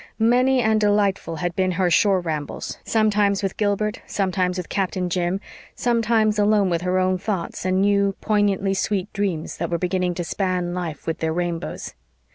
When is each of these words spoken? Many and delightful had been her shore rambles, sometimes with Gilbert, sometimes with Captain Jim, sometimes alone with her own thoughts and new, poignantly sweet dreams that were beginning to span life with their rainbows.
Many 0.17 0.63
and 0.63 0.81
delightful 0.81 1.35
had 1.35 1.55
been 1.55 1.73
her 1.73 1.91
shore 1.91 2.21
rambles, 2.21 2.79
sometimes 2.83 3.43
with 3.43 3.55
Gilbert, 3.55 4.01
sometimes 4.07 4.57
with 4.57 4.67
Captain 4.67 5.11
Jim, 5.11 5.39
sometimes 5.75 6.39
alone 6.39 6.71
with 6.71 6.81
her 6.81 6.97
own 6.97 7.19
thoughts 7.19 7.65
and 7.65 7.81
new, 7.83 8.15
poignantly 8.19 8.73
sweet 8.73 9.13
dreams 9.13 9.57
that 9.57 9.69
were 9.69 9.77
beginning 9.77 10.15
to 10.15 10.23
span 10.23 10.73
life 10.73 11.05
with 11.05 11.19
their 11.19 11.33
rainbows. 11.33 11.93